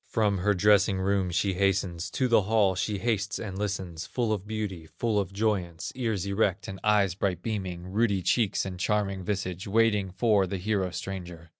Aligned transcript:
From 0.07 0.39
her 0.39 0.55
dressing 0.55 0.97
room 0.99 1.29
she 1.29 1.53
hastens, 1.53 2.09
To 2.09 2.27
the 2.27 2.41
hall 2.41 2.73
she 2.73 2.97
hastes 2.97 3.37
and 3.37 3.55
listens, 3.55 4.07
Full 4.07 4.33
of 4.33 4.47
beauty, 4.47 4.87
full 4.97 5.19
of 5.19 5.31
joyance, 5.31 5.91
Ears 5.93 6.25
erect 6.25 6.67
and 6.67 6.79
eyes 6.83 7.13
bright 7.13 7.43
beaming, 7.43 7.85
Ruddy 7.85 8.23
cheeks 8.23 8.65
and 8.65 8.79
charming 8.79 9.23
visage, 9.23 9.67
Waiting 9.67 10.09
for 10.09 10.47
the 10.47 10.57
hero 10.57 10.89
stranger. 10.89 11.49